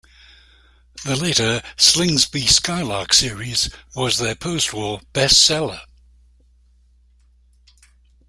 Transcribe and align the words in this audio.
The 1.05 1.15
later 1.15 1.61
Slingsby 1.77 2.47
Skylark 2.47 3.13
series 3.13 3.69
was 3.95 4.17
their 4.17 4.33
post 4.33 4.73
war 4.73 4.99
best 5.13 5.37
seller. 5.39 5.81